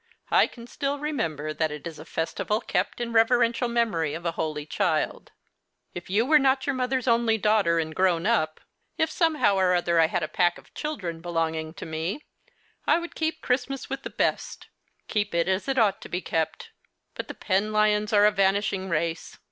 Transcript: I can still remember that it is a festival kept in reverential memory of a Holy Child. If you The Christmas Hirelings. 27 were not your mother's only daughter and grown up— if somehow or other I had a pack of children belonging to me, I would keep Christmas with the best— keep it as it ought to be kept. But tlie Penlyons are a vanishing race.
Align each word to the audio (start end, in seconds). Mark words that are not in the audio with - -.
I 0.31 0.47
can 0.47 0.65
still 0.65 0.97
remember 0.97 1.53
that 1.53 1.69
it 1.71 1.85
is 1.85 1.99
a 1.99 2.05
festival 2.05 2.59
kept 2.59 2.99
in 2.99 3.13
reverential 3.13 3.67
memory 3.69 4.15
of 4.15 4.25
a 4.25 4.31
Holy 4.31 4.65
Child. 4.65 5.31
If 5.93 6.09
you 6.09 6.23
The 6.23 6.29
Christmas 6.39 6.39
Hirelings. 6.39 6.41
27 6.41 6.41
were 6.41 6.49
not 6.49 6.65
your 6.65 6.73
mother's 6.73 7.07
only 7.07 7.37
daughter 7.37 7.77
and 7.77 7.95
grown 7.95 8.25
up— 8.25 8.59
if 9.03 9.11
somehow 9.11 9.57
or 9.57 9.75
other 9.75 9.99
I 9.99 10.07
had 10.07 10.23
a 10.23 10.27
pack 10.27 10.57
of 10.57 10.73
children 10.73 11.21
belonging 11.21 11.75
to 11.75 11.85
me, 11.85 12.25
I 12.87 12.97
would 12.97 13.13
keep 13.13 13.41
Christmas 13.43 13.91
with 13.91 14.01
the 14.01 14.09
best— 14.09 14.69
keep 15.07 15.35
it 15.35 15.47
as 15.47 15.67
it 15.67 15.77
ought 15.77 16.01
to 16.01 16.09
be 16.09 16.19
kept. 16.21 16.71
But 17.13 17.27
tlie 17.27 17.37
Penlyons 17.39 18.11
are 18.11 18.25
a 18.25 18.31
vanishing 18.31 18.89
race. 18.89 19.37